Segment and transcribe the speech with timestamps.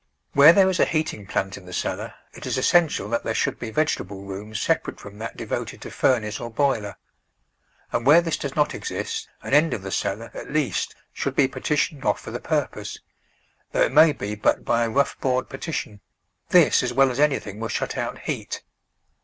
[0.33, 3.59] Where there, is a heating plant in the cellar it is essential that there should
[3.59, 6.95] be vegetable rooms separate from that devoted to furnace or boiler,
[7.91, 11.47] and where this does not exist, an end of the cellar, at least, should be
[11.47, 12.97] partitioned off for the purpose,
[13.73, 16.01] though it may be but by a rough board partition;
[16.49, 18.63] this as well as anything will shut out heat.